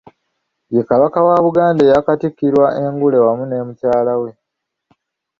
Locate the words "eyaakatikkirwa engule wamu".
1.83-3.43